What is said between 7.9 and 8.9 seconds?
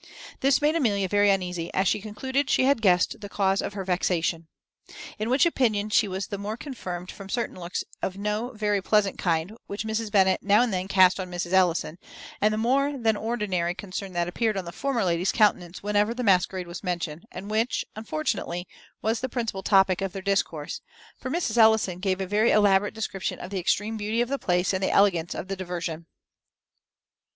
of no very